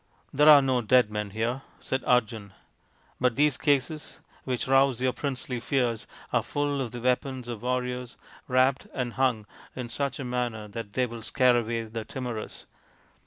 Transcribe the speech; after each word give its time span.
"There 0.33 0.49
are 0.49 0.63
no 0.63 0.81
dead 0.81 1.11
men 1.11 1.29
here," 1.29 1.61
said 1.79 2.03
Arjun," 2.05 2.53
but 3.21 3.35
these 3.35 3.55
cases 3.55 4.19
which 4.45 4.67
rouse 4.67 4.99
your 4.99 5.13
princely 5.13 5.59
fears 5.59 6.07
are 6.33 6.41
full 6.41 6.81
of 6.81 6.89
the 6.91 6.99
weapons 7.01 7.47
of 7.47 7.61
warriors, 7.61 8.17
wrapped 8.47 8.87
and 8.95 9.13
hung 9.13 9.45
in 9.75 9.89
such 9.89 10.17
THE 10.17 10.23
FIVE 10.23 10.31
TALL 10.31 10.31
SONS 10.31 10.31
OF 10.31 10.31
PANDU 10.31 10.31
95 10.33 10.33
a 10.33 10.37
manner 10.41 10.67
that 10.69 10.91
they 10.95 11.05
will 11.05 11.21
scare 11.21 11.55
away 11.59 11.83
the 11.83 12.03
timorous. 12.03 12.65